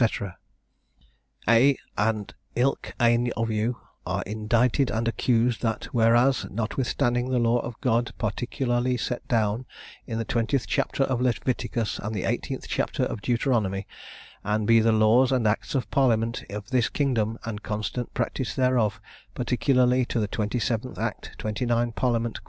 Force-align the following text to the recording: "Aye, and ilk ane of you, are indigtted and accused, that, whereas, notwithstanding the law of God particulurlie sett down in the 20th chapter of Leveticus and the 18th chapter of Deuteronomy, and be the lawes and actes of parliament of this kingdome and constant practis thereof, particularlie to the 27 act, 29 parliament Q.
"Aye, 1.47 1.75
and 1.95 2.33
ilk 2.55 2.95
ane 2.99 3.31
of 3.37 3.51
you, 3.51 3.77
are 4.03 4.23
indigtted 4.25 4.89
and 4.89 5.07
accused, 5.07 5.61
that, 5.61 5.89
whereas, 5.93 6.47
notwithstanding 6.49 7.29
the 7.29 7.37
law 7.37 7.59
of 7.59 7.79
God 7.81 8.11
particulurlie 8.17 8.99
sett 8.99 9.27
down 9.27 9.67
in 10.07 10.17
the 10.17 10.25
20th 10.25 10.65
chapter 10.65 11.03
of 11.03 11.21
Leveticus 11.21 11.99
and 11.99 12.15
the 12.15 12.23
18th 12.23 12.65
chapter 12.67 13.03
of 13.03 13.21
Deuteronomy, 13.21 13.85
and 14.43 14.65
be 14.65 14.79
the 14.79 14.91
lawes 14.91 15.31
and 15.31 15.45
actes 15.47 15.75
of 15.75 15.87
parliament 15.91 16.45
of 16.49 16.71
this 16.71 16.89
kingdome 16.89 17.37
and 17.45 17.61
constant 17.61 18.11
practis 18.15 18.55
thereof, 18.55 18.99
particularlie 19.35 20.03
to 20.03 20.19
the 20.19 20.27
27 20.27 20.95
act, 20.97 21.35
29 21.37 21.91
parliament 21.91 22.37
Q. 22.37 22.39